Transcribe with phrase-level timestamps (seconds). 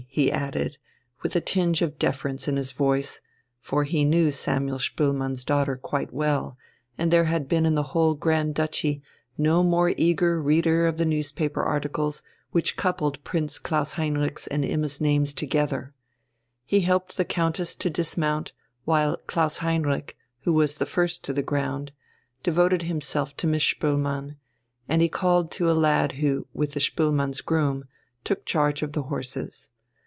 [0.13, 0.77] he added,
[1.21, 3.21] with a tinge of deference in his voice;
[3.61, 6.57] for he knew Samuel Spoelmann's daughter quite well,
[6.97, 9.01] and there had been in the whole Grand Duchy
[9.37, 14.99] no more eager reader of the newspaper articles which coupled Prince Klaus Heinrich's and Imma's
[14.99, 15.93] names together.
[16.65, 18.51] He helped the Countess to dismount,
[18.83, 21.93] while Klaus Heinrich, who was the first to the ground,
[22.43, 24.35] devoted himself to Miss Spoelmann,
[24.89, 27.85] and he called to a lad, who, with the Spoelmanns' groom,
[28.25, 29.69] took charge of the horses.